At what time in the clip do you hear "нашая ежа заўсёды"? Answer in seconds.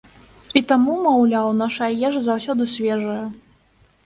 1.61-2.69